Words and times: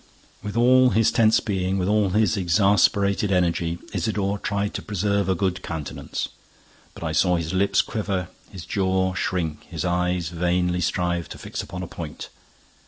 With 0.41 0.57
all 0.57 0.89
his 0.89 1.11
tense 1.11 1.39
being, 1.39 1.77
with 1.77 1.87
all 1.87 2.09
his 2.09 2.35
exasperated 2.35 3.31
energy, 3.31 3.77
Isidore 3.93 4.39
tried 4.39 4.73
to 4.73 4.81
preserve 4.81 5.29
a 5.29 5.35
good 5.35 5.61
countenance. 5.61 6.29
But 6.95 7.03
I 7.03 7.11
saw 7.11 7.35
his 7.35 7.53
lips 7.53 7.83
quiver, 7.83 8.29
his 8.49 8.65
jaw 8.65 9.13
shrink, 9.13 9.65
his 9.65 9.85
eyes 9.85 10.29
vainly 10.29 10.81
strive 10.81 11.29
to 11.29 11.37
fix 11.37 11.61
upon 11.61 11.83
a 11.83 11.87
point. 11.87 12.29